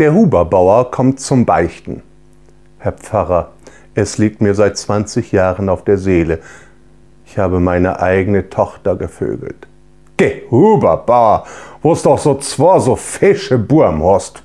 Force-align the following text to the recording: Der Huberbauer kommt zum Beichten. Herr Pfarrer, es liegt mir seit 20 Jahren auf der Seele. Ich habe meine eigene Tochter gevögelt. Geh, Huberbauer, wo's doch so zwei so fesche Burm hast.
Der 0.00 0.12
Huberbauer 0.12 0.90
kommt 0.90 1.20
zum 1.20 1.46
Beichten. 1.46 2.02
Herr 2.78 2.92
Pfarrer, 2.92 3.52
es 3.94 4.18
liegt 4.18 4.40
mir 4.40 4.56
seit 4.56 4.76
20 4.76 5.30
Jahren 5.30 5.68
auf 5.68 5.84
der 5.84 5.98
Seele. 5.98 6.40
Ich 7.26 7.38
habe 7.38 7.60
meine 7.60 8.00
eigene 8.00 8.50
Tochter 8.50 8.96
gevögelt. 8.96 9.68
Geh, 10.16 10.42
Huberbauer, 10.50 11.44
wo's 11.80 12.02
doch 12.02 12.18
so 12.18 12.34
zwei 12.38 12.80
so 12.80 12.96
fesche 12.96 13.56
Burm 13.56 14.02
hast. 14.04 14.42